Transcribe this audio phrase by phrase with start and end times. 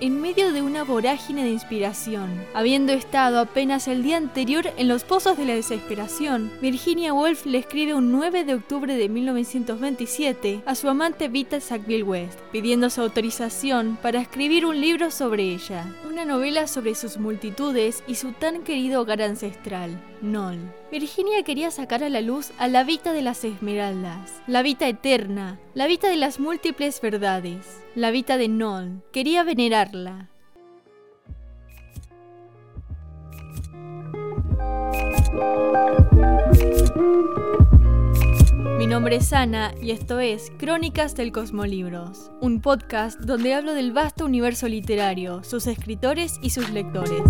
[0.00, 2.44] en medio de una vorágine de inspiración.
[2.54, 7.58] Habiendo estado apenas el día anterior en los pozos de la desesperación, Virginia Woolf le
[7.58, 13.00] escribe un 9 de octubre de 1927 a su amante Vita Sackville West, pidiendo su
[13.00, 15.86] autorización para escribir un libro sobre ella,
[16.16, 20.56] una novela sobre sus multitudes y su tan querido hogar ancestral, Nol.
[20.90, 25.60] Virginia quería sacar a la luz a la Vita de las Esmeraldas, la Vita eterna,
[25.74, 29.02] la Vita de las múltiples verdades, la Vita de Nol.
[29.12, 30.30] Quería venerarla.
[38.78, 43.92] Mi nombre es Ana y esto es Crónicas del Cosmolibros, un podcast donde hablo del
[43.92, 47.22] vasto universo literario, sus escritores y sus lectores.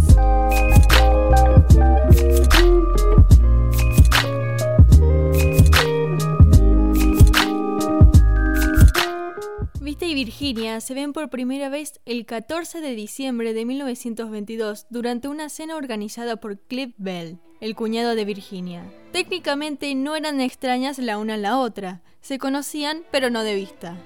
[9.81, 15.29] Vita y Virginia se ven por primera vez el 14 de diciembre de 1922 durante
[15.29, 18.85] una cena organizada por Cliff Bell, el cuñado de Virginia.
[19.13, 23.97] Técnicamente no eran extrañas la una a la otra, se conocían pero no de vista.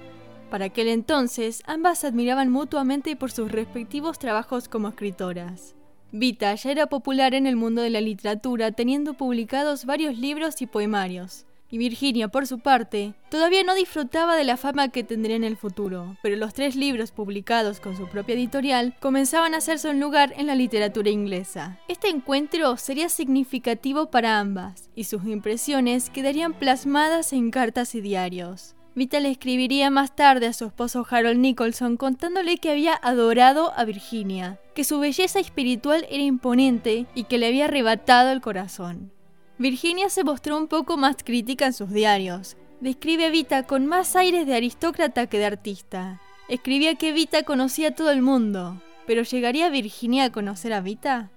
[0.49, 5.75] Para aquel entonces, ambas se admiraban mutuamente por sus respectivos trabajos como escritoras.
[6.11, 10.67] Vita ya era popular en el mundo de la literatura, teniendo publicados varios libros y
[10.67, 11.45] poemarios.
[11.71, 15.55] Y Virginia, por su parte, todavía no disfrutaba de la fama que tendría en el
[15.55, 20.33] futuro, pero los tres libros publicados con su propia editorial comenzaban a hacerse un lugar
[20.35, 21.79] en la literatura inglesa.
[21.87, 28.75] Este encuentro sería significativo para ambas, y sus impresiones quedarían plasmadas en cartas y diarios.
[28.93, 33.85] Vita le escribiría más tarde a su esposo Harold Nicholson contándole que había adorado a
[33.85, 39.13] Virginia, que su belleza espiritual era imponente y que le había arrebatado el corazón.
[39.61, 42.57] Virginia se mostró un poco más crítica en sus diarios.
[42.79, 46.19] Describe a Vita con más aires de aristócrata que de artista.
[46.49, 51.29] Escribía que Vita conocía a todo el mundo, pero ¿llegaría Virginia a conocer a Vita?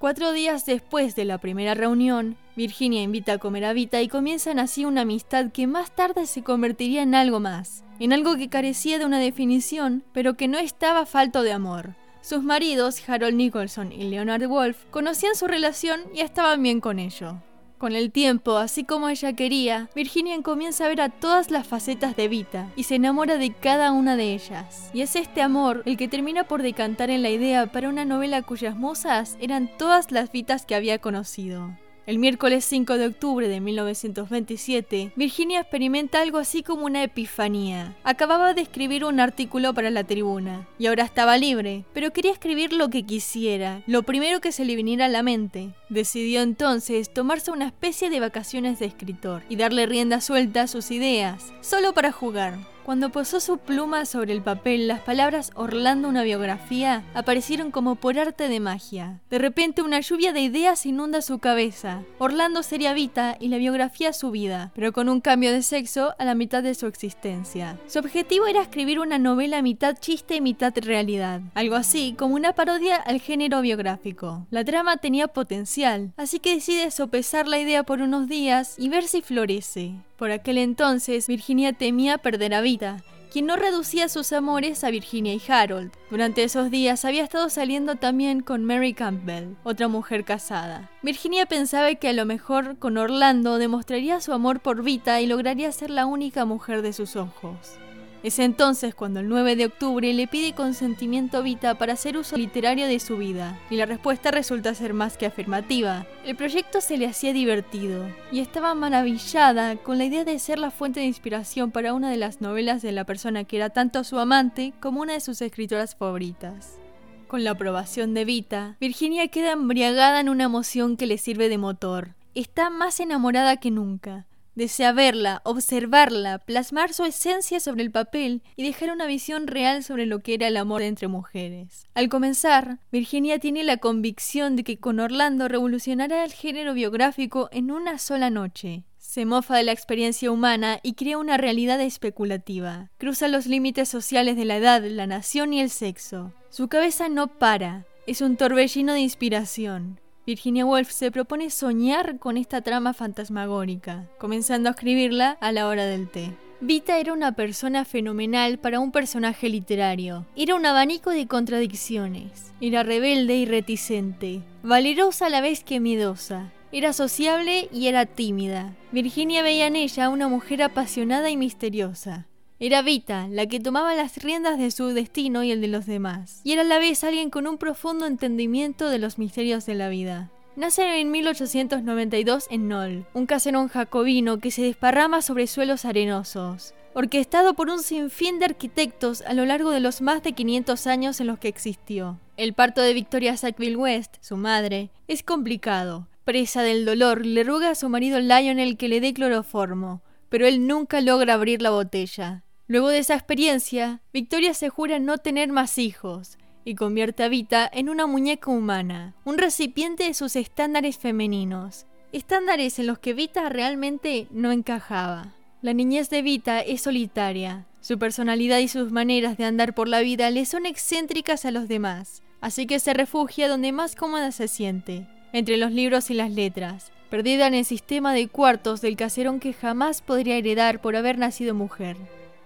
[0.00, 4.58] Cuatro días después de la primera reunión, Virginia invita a comer a Vita y comienzan
[4.58, 8.98] así una amistad que más tarde se convertiría en algo más, en algo que carecía
[8.98, 11.94] de una definición, pero que no estaba falto de amor.
[12.22, 17.38] Sus maridos, Harold Nicholson y Leonard Wolf, conocían su relación y estaban bien con ello.
[17.82, 22.14] Con el tiempo, así como ella quería, Virginia comienza a ver a todas las facetas
[22.14, 24.88] de Vita y se enamora de cada una de ellas.
[24.94, 28.42] Y es este amor el que termina por decantar en la idea para una novela
[28.42, 31.76] cuyas musas eran todas las Vitas que había conocido.
[32.04, 37.96] El miércoles 5 de octubre de 1927, Virginia experimenta algo así como una epifanía.
[38.02, 42.72] Acababa de escribir un artículo para la tribuna, y ahora estaba libre, pero quería escribir
[42.72, 45.74] lo que quisiera, lo primero que se le viniera a la mente.
[45.92, 50.90] Decidió entonces tomarse una especie de vacaciones de escritor y darle rienda suelta a sus
[50.90, 52.54] ideas, solo para jugar.
[52.84, 58.18] Cuando posó su pluma sobre el papel, las palabras Orlando una biografía aparecieron como por
[58.18, 59.20] arte de magia.
[59.30, 62.02] De repente una lluvia de ideas inunda su cabeza.
[62.18, 66.24] Orlando sería Vita y la biografía su vida, pero con un cambio de sexo a
[66.24, 67.78] la mitad de su existencia.
[67.86, 72.52] Su objetivo era escribir una novela mitad chiste y mitad realidad, algo así como una
[72.52, 74.48] parodia al género biográfico.
[74.50, 79.04] La trama tenía potencial, así que decide sopesar la idea por unos días y ver
[79.04, 79.94] si florece.
[80.16, 85.34] Por aquel entonces, Virginia temía perder a Vita, quien no reducía sus amores a Virginia
[85.34, 85.90] y Harold.
[86.10, 90.90] Durante esos días había estado saliendo también con Mary Campbell, otra mujer casada.
[91.02, 95.72] Virginia pensaba que a lo mejor con Orlando demostraría su amor por Vita y lograría
[95.72, 97.78] ser la única mujer de sus ojos.
[98.22, 102.36] Es entonces cuando el 9 de octubre le pide consentimiento a Vita para hacer uso
[102.36, 106.06] literario de su vida, y la respuesta resulta ser más que afirmativa.
[106.24, 110.70] El proyecto se le hacía divertido, y estaba maravillada con la idea de ser la
[110.70, 114.20] fuente de inspiración para una de las novelas de la persona que era tanto su
[114.20, 116.78] amante como una de sus escritoras favoritas.
[117.26, 121.58] Con la aprobación de Vita, Virginia queda embriagada en una emoción que le sirve de
[121.58, 122.10] motor.
[122.34, 124.26] Está más enamorada que nunca.
[124.54, 130.04] Desea verla, observarla, plasmar su esencia sobre el papel y dejar una visión real sobre
[130.04, 131.86] lo que era el amor entre mujeres.
[131.94, 137.70] Al comenzar, Virginia tiene la convicción de que con Orlando revolucionará el género biográfico en
[137.70, 138.84] una sola noche.
[138.98, 142.90] Se mofa de la experiencia humana y crea una realidad especulativa.
[142.98, 146.32] Cruza los límites sociales de la edad, la nación y el sexo.
[146.50, 147.86] Su cabeza no para.
[148.06, 150.01] Es un torbellino de inspiración.
[150.24, 155.84] Virginia Woolf se propone soñar con esta trama fantasmagórica, comenzando a escribirla a la hora
[155.84, 156.32] del té.
[156.60, 160.24] Vita era una persona fenomenal para un personaje literario.
[160.36, 162.52] Era un abanico de contradicciones.
[162.60, 166.52] Era rebelde y reticente, valerosa a la vez que miedosa.
[166.70, 168.76] Era sociable y era tímida.
[168.92, 172.28] Virginia veía en ella una mujer apasionada y misteriosa.
[172.64, 176.40] Era Vita la que tomaba las riendas de su destino y el de los demás,
[176.44, 179.88] y era a la vez alguien con un profundo entendimiento de los misterios de la
[179.88, 180.30] vida.
[180.54, 187.54] Nace en 1892 en Nol, un caserón jacobino que se desparrama sobre suelos arenosos, orquestado
[187.54, 191.26] por un sinfín de arquitectos a lo largo de los más de 500 años en
[191.26, 192.20] los que existió.
[192.36, 196.06] El parto de Victoria Sackville West, su madre, es complicado.
[196.22, 200.68] Presa del dolor, le ruega a su marido Lionel que le dé cloroformo, pero él
[200.68, 202.44] nunca logra abrir la botella.
[202.66, 207.68] Luego de esa experiencia, Victoria se jura no tener más hijos, y convierte a Vita
[207.72, 213.48] en una muñeca humana, un recipiente de sus estándares femeninos, estándares en los que Vita
[213.48, 215.34] realmente no encajaba.
[215.60, 220.00] La niñez de Vita es solitaria, su personalidad y sus maneras de andar por la
[220.00, 224.46] vida le son excéntricas a los demás, así que se refugia donde más cómoda se
[224.46, 229.40] siente, entre los libros y las letras, perdida en el sistema de cuartos del caserón
[229.40, 231.96] que jamás podría heredar por haber nacido mujer.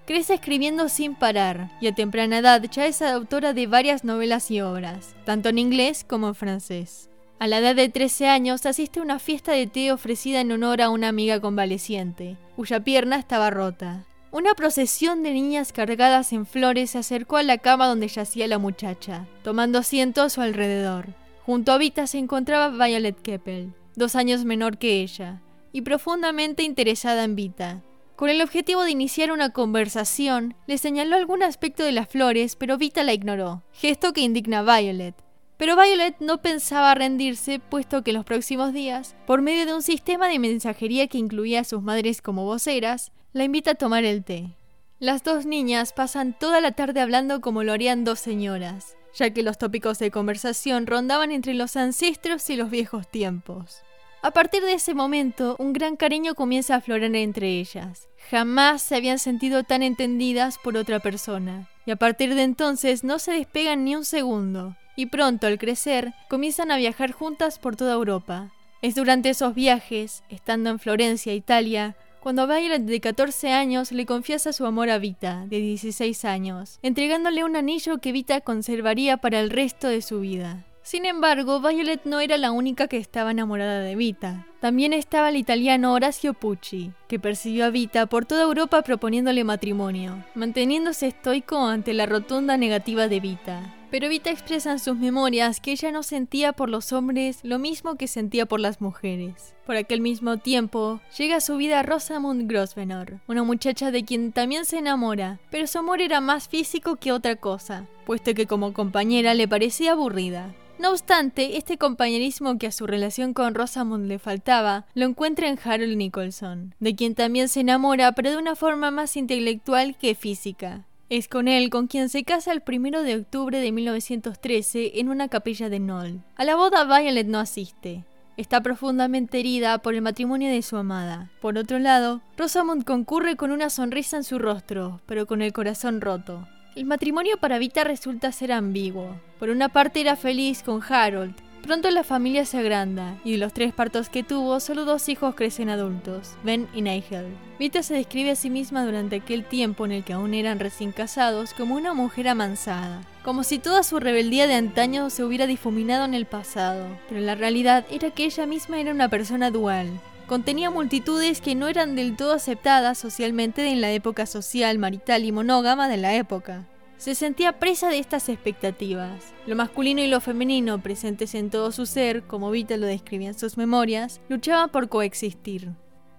[0.06, 4.60] Crece escribiendo sin parar y a temprana edad ya es autora de varias novelas y
[4.60, 7.10] obras, tanto en inglés como en francés.
[7.40, 10.80] A la edad de 13 años asiste a una fiesta de té ofrecida en honor
[10.80, 14.06] a una amiga convaleciente, cuya pierna estaba rota.
[14.30, 18.58] Una procesión de niñas cargadas en flores se acercó a la cama donde yacía la
[18.58, 21.08] muchacha, tomando asiento a su alrededor.
[21.44, 25.42] Junto a Vita se encontraba Violet Keppel, dos años menor que ella,
[25.72, 27.82] y profundamente interesada en Vita.
[28.16, 32.78] Con el objetivo de iniciar una conversación, le señaló algún aspecto de las flores, pero
[32.78, 35.14] Vita la ignoró, gesto que indigna a Violet.
[35.58, 39.82] Pero Violet no pensaba rendirse, puesto que en los próximos días, por medio de un
[39.82, 44.24] sistema de mensajería que incluía a sus madres como voceras, la invita a tomar el
[44.24, 44.56] té.
[44.98, 49.42] Las dos niñas pasan toda la tarde hablando como lo harían dos señoras, ya que
[49.42, 53.82] los tópicos de conversación rondaban entre los ancestros y los viejos tiempos.
[54.22, 58.08] A partir de ese momento, un gran cariño comienza a aflorar entre ellas.
[58.30, 61.68] Jamás se habían sentido tan entendidas por otra persona.
[61.84, 64.76] Y a partir de entonces no se despegan ni un segundo.
[64.96, 68.52] Y pronto, al crecer, comienzan a viajar juntas por toda Europa.
[68.82, 74.52] Es durante esos viajes, estando en Florencia, Italia, cuando Violet de 14 años le confiesa
[74.52, 79.50] su amor a Vita, de 16 años, entregándole un anillo que Vita conservaría para el
[79.50, 80.64] resto de su vida.
[80.86, 84.46] Sin embargo, Violet no era la única que estaba enamorada de Vita.
[84.60, 90.24] También estaba el italiano Horacio Pucci, que persiguió a Vita por toda Europa proponiéndole matrimonio,
[90.36, 93.74] manteniéndose estoico ante la rotunda negativa de Vita.
[93.96, 97.94] Pero Vita expresa en sus memorias que ella no sentía por los hombres lo mismo
[97.94, 99.54] que sentía por las mujeres.
[99.64, 104.66] Por aquel mismo tiempo, llega a su vida Rosamund Grosvenor, una muchacha de quien también
[104.66, 109.32] se enamora, pero su amor era más físico que otra cosa, puesto que como compañera
[109.32, 110.54] le parecía aburrida.
[110.78, 115.58] No obstante, este compañerismo que a su relación con Rosamund le faltaba, lo encuentra en
[115.58, 120.84] Harold Nicholson, de quien también se enamora, pero de una forma más intelectual que física.
[121.08, 125.28] Es con él con quien se casa el 1 de octubre de 1913 en una
[125.28, 126.24] capilla de Knoll.
[126.34, 128.04] A la boda Violet no asiste.
[128.36, 131.30] Está profundamente herida por el matrimonio de su amada.
[131.40, 136.00] Por otro lado, Rosamund concurre con una sonrisa en su rostro, pero con el corazón
[136.00, 136.48] roto.
[136.74, 139.20] El matrimonio para Vita resulta ser ambiguo.
[139.38, 141.36] Por una parte era feliz con Harold.
[141.66, 145.34] Pronto la familia se agranda, y de los tres partos que tuvo, solo dos hijos
[145.34, 147.26] crecen adultos, Ben y Nigel.
[147.58, 150.92] Vita se describe a sí misma durante aquel tiempo en el que aún eran recién
[150.92, 156.04] casados como una mujer amansada, como si toda su rebeldía de antaño se hubiera difuminado
[156.04, 159.88] en el pasado, pero la realidad era que ella misma era una persona dual,
[160.28, 165.32] contenía multitudes que no eran del todo aceptadas socialmente en la época social, marital y
[165.32, 166.64] monógama de la época.
[166.98, 169.34] Se sentía presa de estas expectativas.
[169.46, 173.38] Lo masculino y lo femenino, presentes en todo su ser, como Vita lo describía en
[173.38, 175.70] sus memorias, luchaban por coexistir.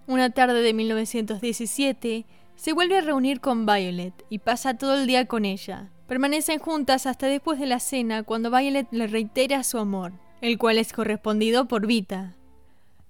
[0.06, 5.26] Una tarde de 1917, se vuelve a reunir con Violet y pasa todo el día
[5.26, 5.92] con ella.
[6.08, 10.78] Permanecen juntas hasta después de la cena cuando Violet le reitera su amor, el cual
[10.78, 12.37] es correspondido por Vita.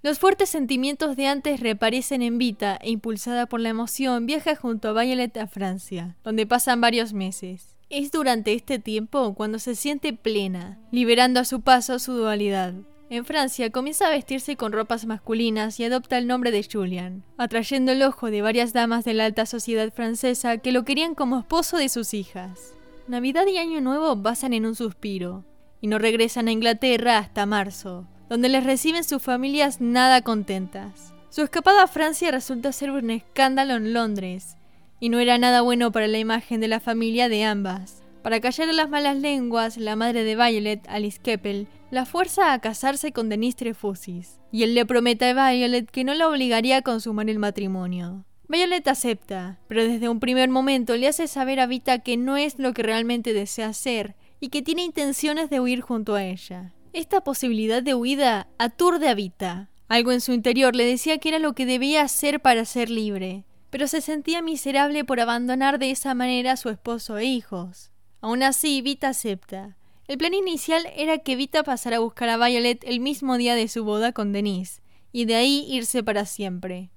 [0.03, 4.89] Los fuertes sentimientos de antes reaparecen en Vita e impulsada por la emoción viaja junto
[4.89, 7.75] a Violet a Francia, donde pasan varios meses.
[7.89, 12.75] Es durante este tiempo cuando se siente plena, liberando a su paso su dualidad.
[13.09, 17.93] En Francia comienza a vestirse con ropas masculinas y adopta el nombre de Julian, atrayendo
[17.93, 21.77] el ojo de varias damas de la alta sociedad francesa que lo querían como esposo
[21.77, 22.75] de sus hijas.
[23.07, 25.45] Navidad y Año Nuevo pasan en un suspiro,
[25.81, 31.13] y no regresan a Inglaterra hasta marzo, donde les reciben sus familias nada contentas.
[31.29, 34.57] Su escapada a Francia resulta ser un escándalo en Londres,
[34.99, 38.03] y no era nada bueno para la imagen de la familia de ambas.
[38.23, 42.59] Para callar a las malas lenguas, la madre de Violet, Alice Keppel, la fuerza a
[42.59, 46.81] casarse con Denise Trefusis, y él le promete a Violet que no la obligaría a
[46.81, 48.25] consumar el matrimonio.
[48.49, 52.59] Violet acepta, pero desde un primer momento le hace saber a Vita que no es
[52.59, 56.73] lo que realmente desea hacer y que tiene intenciones de huir junto a ella.
[56.93, 59.69] Esta posibilidad de huida aturde a Vita.
[59.87, 63.45] Algo en su interior le decía que era lo que debía hacer para ser libre,
[63.69, 67.91] pero se sentía miserable por abandonar de esa manera a su esposo e hijos.
[68.21, 69.77] Aún así, Vita acepta.
[70.07, 73.67] El plan inicial era que Vita pasara a buscar a Violet el mismo día de
[73.67, 76.89] su boda con Denise, y de ahí irse para siempre.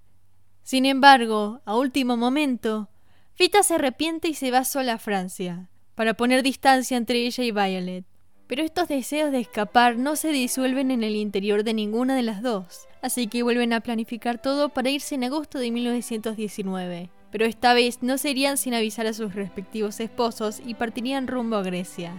[0.63, 2.89] Sin embargo, a último momento,
[3.39, 7.51] Vita se arrepiente y se va sola a Francia, para poner distancia entre ella y
[7.51, 8.05] Violet.
[8.51, 12.43] Pero estos deseos de escapar no se disuelven en el interior de ninguna de las
[12.43, 17.11] dos, así que vuelven a planificar todo para irse en agosto de 1919.
[17.31, 21.55] Pero esta vez no se irían sin avisar a sus respectivos esposos y partirían rumbo
[21.55, 22.13] a Grecia.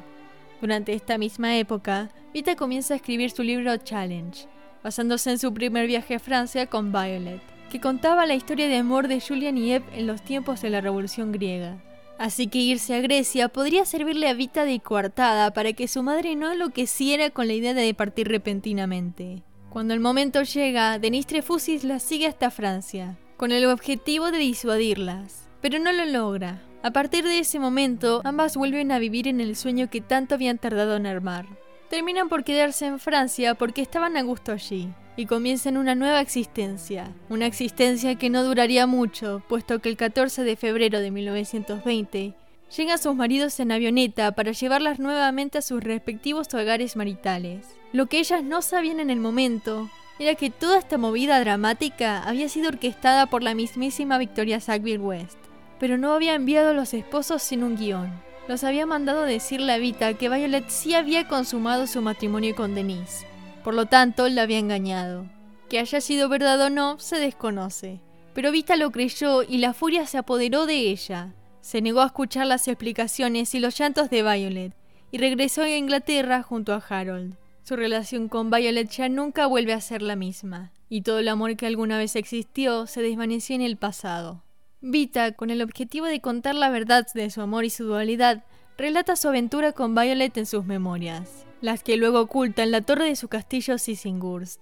[0.62, 4.48] Durante esta misma época, Vita comienza a escribir su libro Challenge,
[4.86, 9.10] basándose en su primer viaje a Francia con Violet, que contaba la historia de amor
[9.10, 11.84] de Julian y Eve en los tiempos de la Revolución griega.
[12.22, 16.36] Así que irse a Grecia podría servirle a Vita de coartada para que su madre
[16.36, 19.42] no enloqueciera con la idea de partir repentinamente.
[19.72, 25.50] Cuando el momento llega, Denis Trefusis la sigue hasta Francia, con el objetivo de disuadirlas,
[25.62, 26.62] pero no lo logra.
[26.84, 30.60] A partir de ese momento, ambas vuelven a vivir en el sueño que tanto habían
[30.60, 31.48] tardado en armar.
[31.90, 37.14] Terminan por quedarse en Francia porque estaban a gusto allí, y comienzan una nueva existencia,
[37.30, 42.34] una existencia que no duraría mucho, puesto que el 14 de febrero de 1920
[42.76, 47.68] llegan sus maridos en avioneta para llevarlas nuevamente a sus respectivos hogares maritales.
[47.94, 52.50] Lo que ellas no sabían en el momento era que toda esta movida dramática había
[52.50, 55.38] sido orquestada por la mismísima Victoria Sackville West,
[55.80, 58.12] pero no había enviado a los esposos sin un guion.
[58.48, 63.26] Los había mandado decirle a Vita que Violet sí había consumado su matrimonio con Denise,
[63.64, 65.26] por lo tanto, la había engañado.
[65.70, 68.02] Que haya sido verdad o no, se desconoce.
[68.34, 71.34] Pero Vita lo creyó y la furia se apoderó de ella.
[71.62, 74.74] Se negó a escuchar las explicaciones y los llantos de Violet,
[75.12, 77.36] y regresó a Inglaterra junto a Harold.
[77.64, 81.56] Su relación con Violet ya nunca vuelve a ser la misma, y todo el amor
[81.56, 84.44] que alguna vez existió se desvaneció en el pasado.
[84.82, 88.44] Vita, con el objetivo de contar la verdad de su amor y su dualidad,
[88.78, 93.06] relata su aventura con Violet en sus memorias las que luego oculta en la torre
[93.06, 94.60] de su castillo Sissingurst.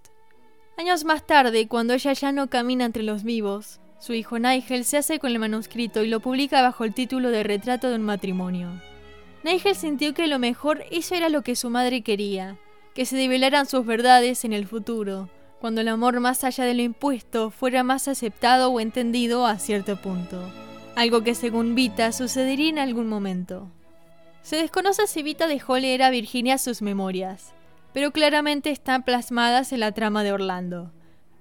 [0.77, 4.97] Años más tarde, cuando ella ya no camina entre los vivos, su hijo Nigel se
[4.97, 8.69] hace con el manuscrito y lo publica bajo el título de Retrato de un matrimonio.
[9.43, 12.57] Nigel sintió que lo mejor eso era lo que su madre quería,
[12.93, 15.29] que se develaran sus verdades en el futuro,
[15.59, 20.01] cuando el amor más allá de lo impuesto fuera más aceptado o entendido a cierto
[20.01, 20.41] punto,
[20.95, 23.69] algo que según Vita sucedería en algún momento.
[24.49, 27.53] Se desconoce si Vita dejó leer a Virginia sus memorias,
[27.93, 30.91] pero claramente están plasmadas en la trama de Orlando.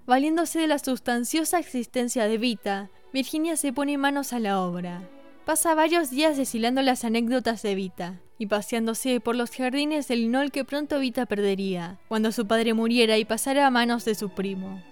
[0.07, 5.09] Valiéndose de la sustanciosa existencia de Vita, Virginia se pone manos a la obra.
[5.47, 10.51] Pasa varios días deshilando las anécdotas de Vita y paseándose por los jardines del Nol
[10.51, 14.83] que pronto Vita perdería, cuando su padre muriera y pasara a manos de su primo.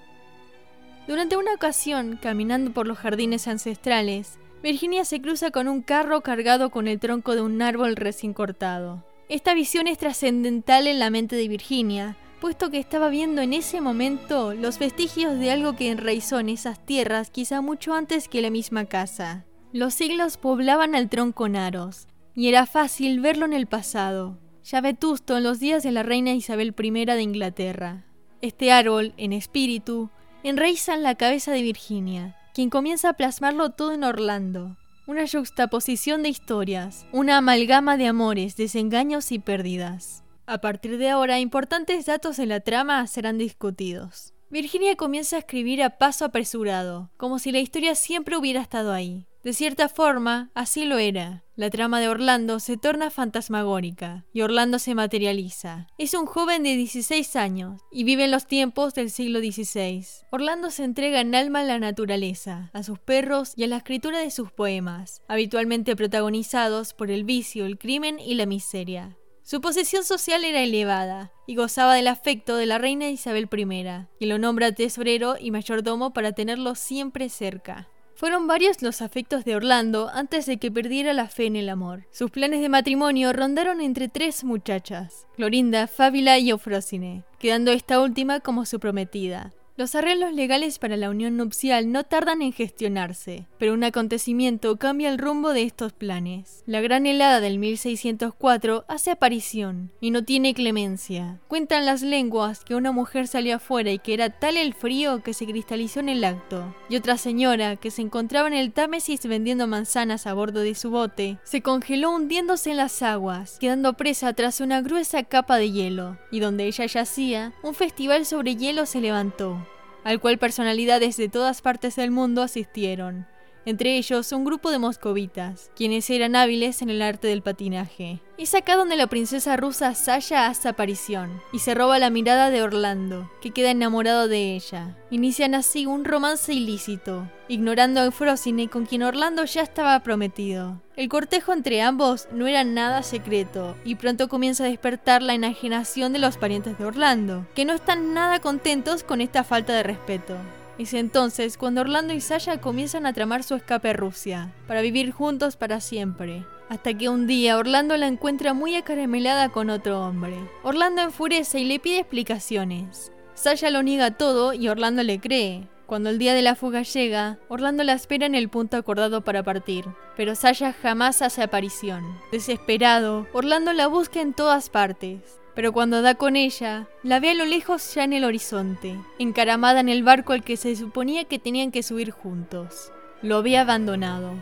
[1.06, 6.70] Durante una ocasión, caminando por los jardines ancestrales, Virginia se cruza con un carro cargado
[6.70, 9.06] con el tronco de un árbol recién cortado.
[9.28, 13.80] Esta visión es trascendental en la mente de Virginia, puesto que estaba viendo en ese
[13.80, 18.50] momento los vestigios de algo que enraizó en esas tierras quizá mucho antes que la
[18.50, 19.44] misma casa.
[19.73, 25.37] Los siglos poblaban al tronco Naros, y era fácil verlo en el pasado, ya vetusto
[25.37, 28.04] en los días de la reina Isabel I de Inglaterra.
[28.42, 30.11] Este árbol, en espíritu,
[30.42, 34.78] enraiza en la cabeza de Virginia, quien comienza a plasmarlo todo en Orlando.
[35.06, 40.25] Una juxtaposición de historias, una amalgama de amores, desengaños y pérdidas.
[40.46, 44.32] A partir de ahora, importantes datos de la trama serán discutidos.
[44.48, 49.26] Virginia comienza a escribir a paso apresurado, como si la historia siempre hubiera estado ahí.
[49.42, 51.44] De cierta forma, así lo era.
[51.56, 55.88] La trama de Orlando se torna fantasmagórica y Orlando se materializa.
[55.98, 60.04] Es un joven de 16 años y vive en los tiempos del siglo XVI.
[60.30, 64.20] Orlando se entrega en alma a la naturaleza, a sus perros y a la escritura
[64.20, 69.16] de sus poemas, habitualmente protagonizados por el vicio, el crimen y la miseria.
[69.46, 74.26] Su posición social era elevada y gozaba del afecto de la reina Isabel I, que
[74.26, 77.88] lo nombra tesorero y mayordomo para tenerlo siempre cerca.
[78.16, 82.08] Fueron varios los afectos de Orlando antes de que perdiera la fe en el amor.
[82.10, 88.40] Sus planes de matrimonio rondaron entre tres muchachas, Clorinda, Fábila y Eufrosine, quedando esta última
[88.40, 89.52] como su prometida.
[89.78, 95.11] Los arreglos legales para la unión nupcial no tardan en gestionarse, pero un acontecimiento cambia
[95.11, 96.62] el rumbo de estos planes.
[96.64, 101.40] La gran helada del 1604 hace aparición y no tiene clemencia.
[101.47, 105.35] Cuentan las lenguas que una mujer salió afuera y que era tal el frío que
[105.35, 106.75] se cristalizó en el acto.
[106.88, 110.88] Y otra señora, que se encontraba en el Támesis vendiendo manzanas a bordo de su
[110.88, 116.16] bote, se congeló hundiéndose en las aguas, quedando presa tras una gruesa capa de hielo.
[116.30, 119.65] Y donde ella yacía, un festival sobre hielo se levantó
[120.06, 123.26] al cual personalidades de todas partes del mundo asistieron,
[123.66, 128.20] entre ellos un grupo de moscovitas, quienes eran hábiles en el arte del patinaje.
[128.38, 132.62] Es acá donde la princesa rusa Sasha hace aparición y se roba la mirada de
[132.62, 134.96] Orlando, que queda enamorado de ella.
[135.11, 140.80] Inician así un romance ilícito, ignorando a Eufrosine con quien Orlando ya estaba prometido.
[140.96, 146.12] El cortejo entre ambos no era nada secreto y pronto comienza a despertar la enajenación
[146.12, 150.37] de los parientes de Orlando, que no están nada contentos con esta falta de respeto.
[150.78, 155.11] Es entonces cuando Orlando y Sasha comienzan a tramar su escape a Rusia, para vivir
[155.11, 156.45] juntos para siempre.
[156.68, 160.37] Hasta que un día Orlando la encuentra muy acaramelada con otro hombre.
[160.62, 163.11] Orlando enfurece y le pide explicaciones.
[163.35, 165.66] Sasha lo niega todo y Orlando le cree.
[165.87, 169.45] Cuando el día de la fuga llega, Orlando la espera en el punto acordado para
[169.45, 172.04] partir, pero Sasha jamás hace aparición.
[172.33, 177.34] Desesperado, Orlando la busca en todas partes, pero cuando da con ella, la ve a
[177.34, 181.38] lo lejos ya en el horizonte, encaramada en el barco al que se suponía que
[181.38, 182.92] tenían que subir juntos.
[183.22, 184.34] Lo ve abandonado.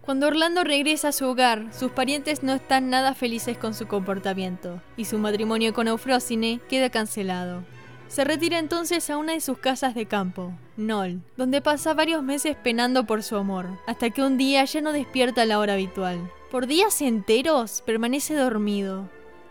[0.00, 4.82] Cuando Orlando regresa a su hogar, sus parientes no están nada felices con su comportamiento,
[4.96, 7.62] y su matrimonio con Eufrósine queda cancelado.
[8.08, 12.56] Se retira entonces a una de sus casas de campo, Nol, donde pasa varios meses
[12.56, 16.28] penando por su amor, hasta que un día ya no despierta a la hora habitual.
[16.50, 19.08] Por días enteros permanece dormido.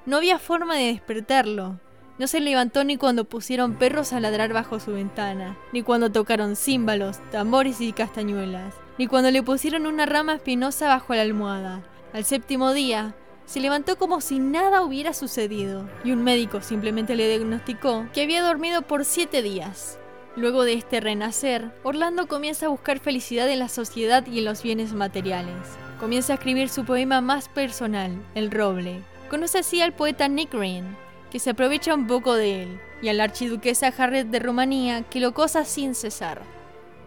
[0.09, 1.79] No había forma de despertarlo.
[2.17, 6.55] No se levantó ni cuando pusieron perros a ladrar bajo su ventana, ni cuando tocaron
[6.55, 11.83] címbalos, tambores y castañuelas, ni cuando le pusieron una rama espinosa bajo la almohada.
[12.11, 13.13] Al séptimo día,
[13.45, 18.41] se levantó como si nada hubiera sucedido, y un médico simplemente le diagnosticó que había
[18.41, 19.99] dormido por siete días.
[20.35, 24.63] Luego de este renacer, Orlando comienza a buscar felicidad en la sociedad y en los
[24.63, 25.77] bienes materiales.
[25.99, 29.03] Comienza a escribir su poema más personal, El Roble.
[29.29, 30.97] Conoce así al poeta Nick Green,
[31.31, 35.19] que se aprovecha un poco de él, y a la archiduquesa Harriet de Rumanía, que
[35.19, 36.41] lo cosa sin cesar.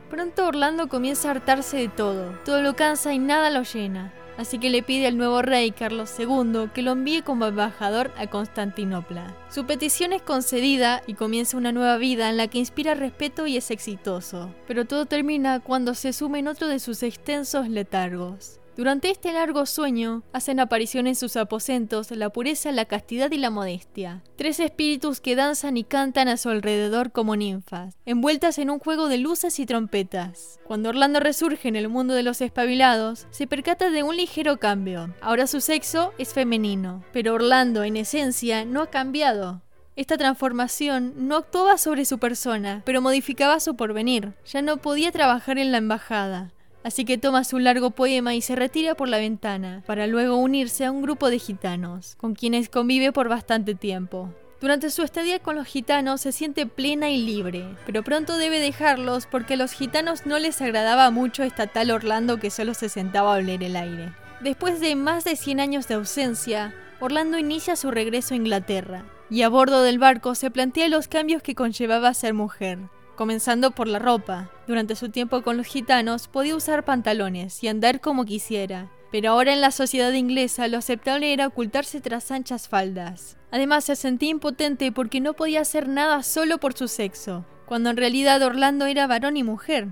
[0.08, 4.58] Pronto Orlando comienza a hartarse de todo, todo lo cansa y nada lo llena así
[4.58, 9.34] que le pide al nuevo rey Carlos II que lo envíe como embajador a Constantinopla.
[9.48, 13.56] Su petición es concedida y comienza una nueva vida en la que inspira respeto y
[13.56, 18.61] es exitoso, pero todo termina cuando se sume en otro de sus extensos letargos.
[18.74, 23.50] Durante este largo sueño hacen aparición en sus aposentos la pureza, la castidad y la
[23.50, 24.22] modestia.
[24.36, 29.08] Tres espíritus que danzan y cantan a su alrededor como ninfas, envueltas en un juego
[29.08, 30.58] de luces y trompetas.
[30.64, 35.14] Cuando Orlando resurge en el mundo de los espabilados, se percata de un ligero cambio.
[35.20, 39.60] Ahora su sexo es femenino, pero Orlando en esencia no ha cambiado.
[39.96, 44.32] Esta transformación no actuaba sobre su persona, pero modificaba su porvenir.
[44.46, 46.52] Ya no podía trabajar en la embajada
[46.84, 50.84] Así que toma su largo poema y se retira por la ventana, para luego unirse
[50.84, 54.30] a un grupo de gitanos, con quienes convive por bastante tiempo.
[54.60, 59.26] Durante su estadía con los gitanos se siente plena y libre, pero pronto debe dejarlos
[59.26, 63.34] porque a los gitanos no les agradaba mucho esta tal Orlando que solo se sentaba
[63.34, 64.12] a oler el aire.
[64.40, 69.42] Después de más de 100 años de ausencia, Orlando inicia su regreso a Inglaterra, y
[69.42, 72.78] a bordo del barco se plantea los cambios que conllevaba ser mujer
[73.16, 74.50] comenzando por la ropa.
[74.66, 79.52] Durante su tiempo con los gitanos podía usar pantalones y andar como quisiera, pero ahora
[79.52, 83.36] en la sociedad inglesa lo aceptable era ocultarse tras anchas faldas.
[83.50, 87.98] Además se sentía impotente porque no podía hacer nada solo por su sexo, cuando en
[87.98, 89.88] realidad Orlando era varón y mujer.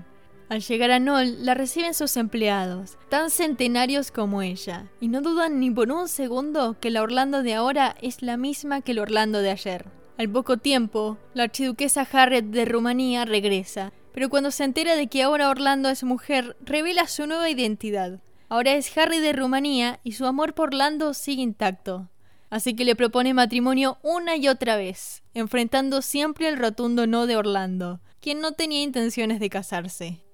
[0.49, 5.61] Al llegar a Nol, la reciben sus empleados, tan centenarios como ella, y no dudan
[5.61, 9.39] ni por un segundo que la Orlando de ahora es la misma que el Orlando
[9.39, 9.85] de ayer.
[10.17, 15.23] Al poco tiempo, la archiduquesa Harriet de Rumanía regresa, pero cuando se entera de que
[15.23, 18.19] ahora Orlando es mujer, revela su nueva identidad.
[18.49, 22.09] Ahora es Harry de Rumanía y su amor por Orlando sigue intacto.
[22.49, 27.37] Así que le propone matrimonio una y otra vez, enfrentando siempre el rotundo no de
[27.37, 30.25] Orlando, quien no tenía intenciones de casarse.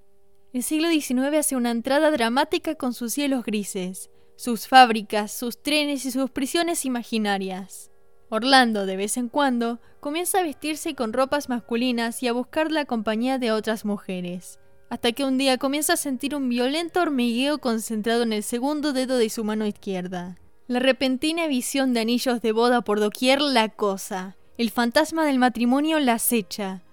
[0.51, 6.05] El siglo XIX hace una entrada dramática con sus cielos grises, sus fábricas, sus trenes
[6.05, 7.91] y sus prisiones imaginarias.
[8.29, 12.83] Orlando, de vez en cuando, comienza a vestirse con ropas masculinas y a buscar la
[12.83, 14.59] compañía de otras mujeres,
[14.89, 19.17] hasta que un día comienza a sentir un violento hormigueo concentrado en el segundo dedo
[19.17, 20.37] de su mano izquierda.
[20.67, 24.35] La repentina visión de anillos de boda por doquier la cosa.
[24.57, 26.83] El fantasma del matrimonio la acecha.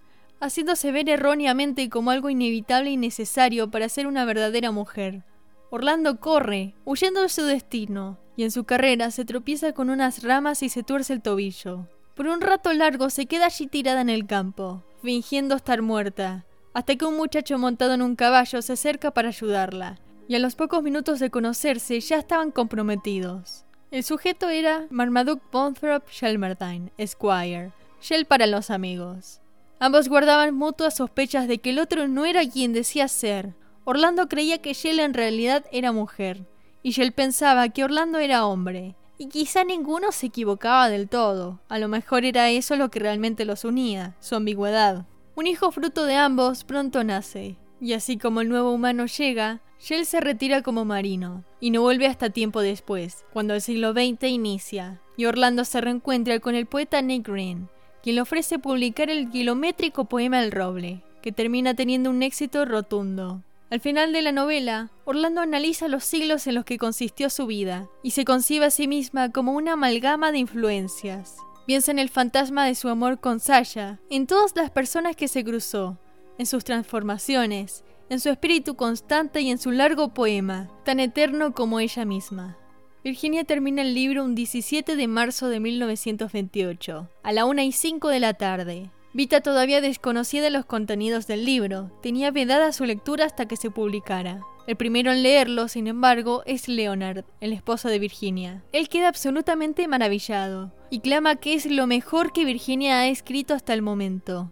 [0.40, 5.24] haciéndose ver erróneamente como algo inevitable y necesario para ser una verdadera mujer.
[5.70, 10.62] Orlando corre, huyendo de su destino, y en su carrera se tropieza con unas ramas
[10.62, 11.88] y se tuerce el tobillo.
[12.14, 16.96] Por un rato largo se queda allí tirada en el campo, fingiendo estar muerta, hasta
[16.96, 20.82] que un muchacho montado en un caballo se acerca para ayudarla, y a los pocos
[20.82, 23.64] minutos de conocerse ya estaban comprometidos.
[23.90, 29.40] El sujeto era Marmaduke Bonthrop Shelmerdine, Esquire, Shell para los amigos.
[29.78, 33.54] Ambos guardaban mutuas sospechas de que el otro no era quien decía ser.
[33.84, 36.44] Orlando creía que Shell en realidad era mujer,
[36.84, 38.94] y Shell pensaba que Orlando era hombre.
[39.16, 41.60] Y quizá ninguno se equivocaba del todo.
[41.68, 45.06] A lo mejor era eso lo que realmente los unía, su ambigüedad.
[45.34, 50.04] Un hijo fruto de ambos pronto nace, y así como el nuevo humano llega, Shell
[50.04, 55.00] se retira como marino, y no vuelve hasta tiempo después, cuando el siglo XX inicia,
[55.16, 57.68] y Orlando se reencuentra con el poeta Nick Green,
[58.02, 63.42] quien le ofrece publicar el kilométrico poema El Roble, que termina teniendo un éxito rotundo.
[63.74, 67.88] Al final de la novela, Orlando analiza los siglos en los que consistió su vida
[68.04, 71.38] y se concibe a sí misma como una amalgama de influencias.
[71.66, 75.42] Piensa en el fantasma de su amor con Sasha, en todas las personas que se
[75.42, 75.98] cruzó,
[76.38, 81.80] en sus transformaciones, en su espíritu constante y en su largo poema, tan eterno como
[81.80, 82.56] ella misma.
[83.02, 88.08] Virginia termina el libro un 17 de marzo de 1928, a la 1 y 5
[88.08, 88.92] de la tarde.
[89.16, 93.70] Vita todavía desconocía de los contenidos del libro, tenía vedada su lectura hasta que se
[93.70, 94.42] publicara.
[94.66, 98.64] El primero en leerlo, sin embargo, es Leonard, el esposo de Virginia.
[98.72, 103.72] Él queda absolutamente maravillado y clama que es lo mejor que Virginia ha escrito hasta
[103.72, 104.50] el momento.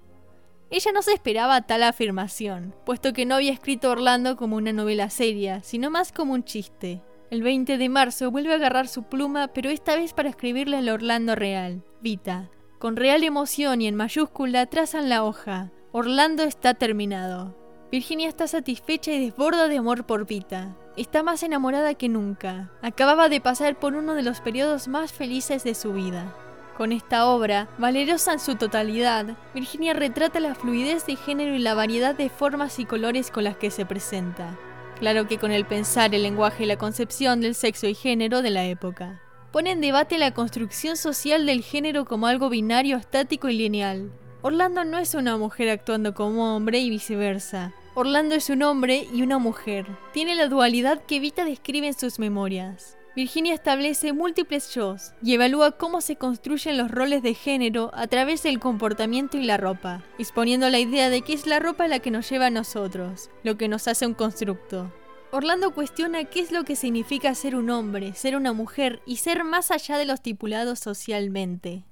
[0.70, 5.10] Ella no se esperaba tal afirmación, puesto que no había escrito Orlando como una novela
[5.10, 7.02] seria, sino más como un chiste.
[7.30, 10.88] El 20 de marzo vuelve a agarrar su pluma, pero esta vez para escribirle al
[10.88, 12.48] Orlando real, Vita.
[12.82, 15.70] Con real emoción y en mayúscula trazan la hoja.
[15.92, 17.56] Orlando está terminado.
[17.92, 20.76] Virginia está satisfecha y desborda de amor por Vita.
[20.96, 22.72] Está más enamorada que nunca.
[22.82, 26.34] Acababa de pasar por uno de los periodos más felices de su vida.
[26.76, 31.74] Con esta obra, valerosa en su totalidad, Virginia retrata la fluidez de género y la
[31.74, 34.58] variedad de formas y colores con las que se presenta.
[34.98, 38.50] Claro que con el pensar, el lenguaje y la concepción del sexo y género de
[38.50, 39.22] la época.
[39.52, 44.10] Pone en debate la construcción social del género como algo binario, estático y lineal.
[44.40, 47.74] Orlando no es una mujer actuando como hombre y viceversa.
[47.94, 49.86] Orlando es un hombre y una mujer.
[50.14, 52.96] Tiene la dualidad que Vita describe en sus memorias.
[53.14, 58.42] Virginia establece múltiples shows y evalúa cómo se construyen los roles de género a través
[58.42, 62.10] del comportamiento y la ropa, exponiendo la idea de que es la ropa la que
[62.10, 64.90] nos lleva a nosotros, lo que nos hace un constructo.
[65.34, 69.44] Orlando cuestiona qué es lo que significa ser un hombre, ser una mujer y ser
[69.44, 71.84] más allá de lo estipulado socialmente.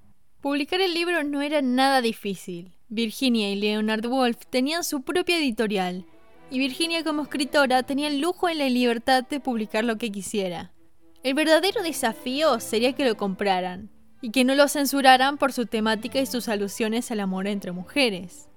[0.43, 2.77] Publicar el libro no era nada difícil.
[2.91, 6.05] Virginia y Leonard Wolf tenían su propia editorial,
[6.51, 10.73] y Virginia como escritora tenía el lujo y la libertad de publicar lo que quisiera.
[11.23, 13.89] El verdadero desafío sería que lo compraran
[14.21, 18.51] y que no lo censuraran por su temática y sus alusiones al amor entre mujeres.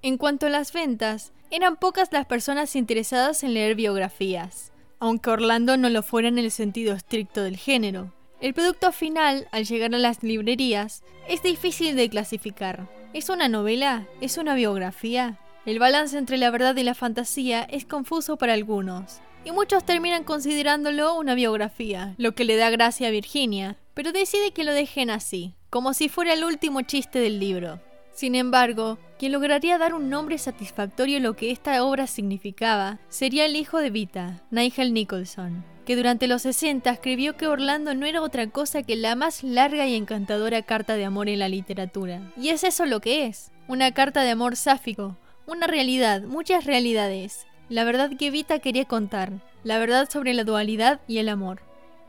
[0.00, 5.76] En cuanto a las ventas, eran pocas las personas interesadas en leer biografías, aunque Orlando
[5.76, 8.12] no lo fuera en el sentido estricto del género.
[8.40, 12.88] El producto final, al llegar a las librerías, es difícil de clasificar.
[13.12, 14.08] ¿Es una novela?
[14.20, 15.38] ¿Es una biografía?
[15.64, 20.24] El balance entre la verdad y la fantasía es confuso para algunos, y muchos terminan
[20.24, 25.08] considerándolo una biografía, lo que le da gracia a Virginia, pero decide que lo dejen
[25.08, 27.78] así, como si fuera el último chiste del libro.
[28.14, 33.44] Sin embargo, quien lograría dar un nombre satisfactorio a lo que esta obra significaba sería
[33.44, 38.22] el hijo de Vita, Nigel Nicholson, que durante los 60 escribió que Orlando no era
[38.22, 42.32] otra cosa que la más larga y encantadora carta de amor en la literatura.
[42.40, 47.48] Y es eso lo que es, una carta de amor sáfico, una realidad, muchas realidades,
[47.68, 49.32] la verdad que Vita quería contar,
[49.64, 51.62] la verdad sobre la dualidad y el amor.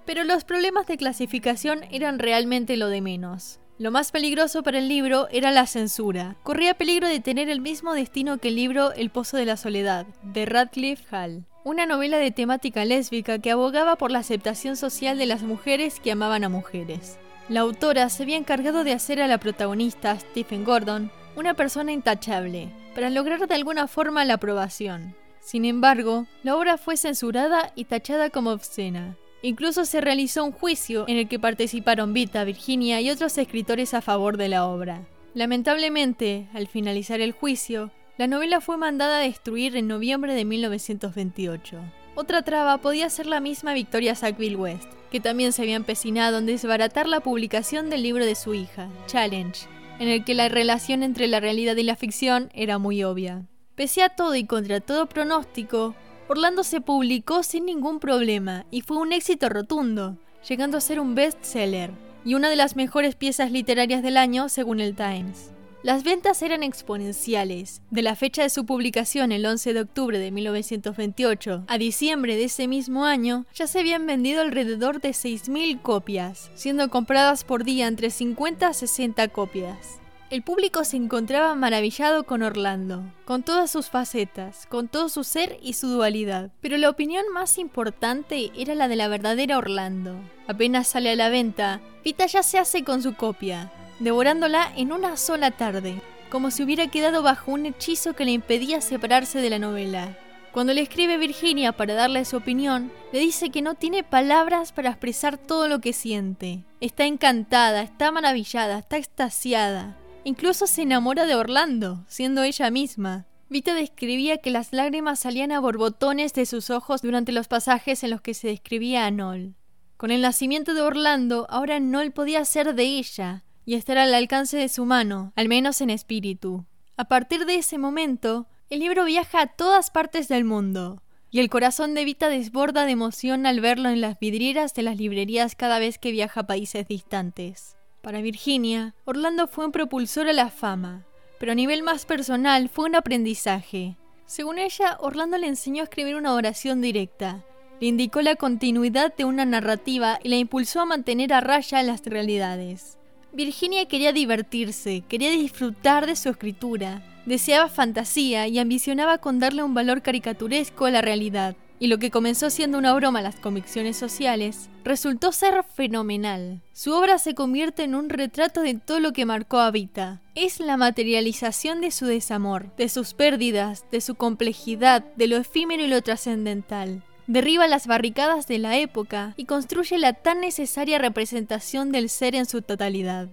[0.06, 3.60] Pero los problemas de clasificación eran realmente lo de menos.
[3.78, 6.38] Lo más peligroso para el libro era la censura.
[6.44, 10.06] Corría peligro de tener el mismo destino que el libro El Pozo de la Soledad,
[10.24, 15.26] de Radcliffe Hall, una novela de temática lésbica que abogaba por la aceptación social de
[15.26, 17.18] las mujeres que amaban a mujeres.
[17.50, 22.70] La autora se había encargado de hacer a la protagonista, Stephen Gordon, una persona intachable,
[22.94, 25.18] para lograr de alguna forma la aprobación.
[25.42, 29.18] Sin embargo, la obra fue censurada y tachada como obscena.
[29.46, 34.02] Incluso se realizó un juicio en el que participaron Vita, Virginia y otros escritores a
[34.02, 35.04] favor de la obra.
[35.36, 41.78] Lamentablemente, al finalizar el juicio, la novela fue mandada a destruir en noviembre de 1928.
[42.16, 46.48] Otra traba podía ser la misma Victoria Sackville West, que también se había empecinado en
[46.48, 49.68] desbaratar la publicación del libro de su hija, Challenge,
[50.00, 53.46] en el que la relación entre la realidad y la ficción era muy obvia.
[53.76, 55.94] Pese a todo y contra todo pronóstico,
[56.28, 61.14] Orlando se publicó sin ningún problema y fue un éxito rotundo, llegando a ser un
[61.14, 61.92] bestseller
[62.26, 65.52] y una de las mejores piezas literarias del año según el Times.
[65.84, 67.84] Las ventas eran exponenciales.
[67.92, 72.46] De la fecha de su publicación, el 11 de octubre de 1928, a diciembre de
[72.46, 77.86] ese mismo año, ya se habían vendido alrededor de 6.000 copias, siendo compradas por día
[77.86, 80.00] entre 50 a 60 copias.
[80.32, 85.60] El público se encontraba maravillado con Orlando, con todas sus facetas, con todo su ser
[85.62, 86.50] y su dualidad.
[86.62, 90.20] Pero la opinión más importante era la de la verdadera Orlando.
[90.48, 95.16] Apenas sale a la venta, Vita ya se hace con su copia, devorándola en una
[95.16, 99.60] sola tarde, como si hubiera quedado bajo un hechizo que le impedía separarse de la
[99.60, 100.18] novela.
[100.52, 104.90] Cuando le escribe Virginia para darle su opinión, le dice que no tiene palabras para
[104.90, 106.64] expresar todo lo que siente.
[106.82, 109.98] Está encantada, está maravillada, está extasiada.
[110.26, 113.28] Incluso se enamora de Orlando, siendo ella misma.
[113.48, 118.10] Vita describía que las lágrimas salían a borbotones de sus ojos durante los pasajes en
[118.10, 119.54] los que se describía a Noel.
[119.98, 124.58] Con el nacimiento de Orlando, ahora Noel podía ser de ella y estar al alcance
[124.58, 126.66] de su mano, al menos en espíritu.
[126.98, 131.52] A partir de ese momento, el libro viaja a todas partes del mundo, y el
[131.52, 135.78] corazón de Vita desborda de emoción al verlo en las vidrieras de las librerías cada
[135.78, 137.75] vez que viaja a países distantes.
[138.06, 141.08] Para Virginia, Orlando fue un propulsor a la fama,
[141.40, 143.98] pero a nivel más personal fue un aprendizaje.
[144.28, 147.44] Según ella, Orlando le enseñó a escribir una oración directa,
[147.82, 152.06] le indicó la continuidad de una narrativa y la impulsó a mantener a raya las
[152.06, 153.00] realidades.
[153.34, 159.74] Virginia quería divertirse, quería disfrutar de su escritura, deseaba fantasía y ambicionaba con darle un
[159.74, 163.96] valor caricaturesco a la realidad y lo que comenzó siendo una broma a las convicciones
[163.96, 166.64] sociales, resultó ser fenomenal.
[166.74, 170.20] Su obra se convierte en un retrato de todo lo que marcó a Vita.
[170.34, 175.84] Es la materialización de su desamor, de sus pérdidas, de su complejidad, de lo efímero
[175.84, 177.04] y lo trascendental.
[177.28, 182.48] Derriba las barricadas de la época y construye la tan necesaria representación del ser en
[182.48, 183.30] su totalidad.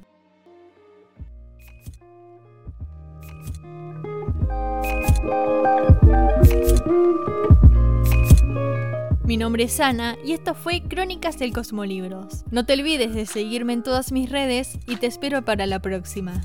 [9.33, 12.45] Mi nombre es Ana y esto fue Crónicas del Cosmolibros.
[12.51, 16.43] No te olvides de seguirme en todas mis redes y te espero para la próxima.